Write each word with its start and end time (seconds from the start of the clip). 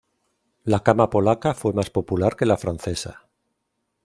La 0.63 0.81
cama 0.81 1.11
polaca 1.11 1.53
fue 1.53 1.73
más 1.73 1.91
popular 1.91 2.35
que 2.35 2.47
la 2.47 2.57
francesa. 2.57 3.27